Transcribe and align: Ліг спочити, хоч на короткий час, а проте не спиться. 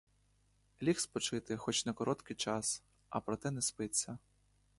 Ліг 0.81 0.99
спочити, 0.99 1.57
хоч 1.57 1.85
на 1.85 1.93
короткий 1.93 2.35
час, 2.35 2.83
а 3.09 3.19
проте 3.21 3.51
не 3.51 3.61
спиться. 3.61 4.17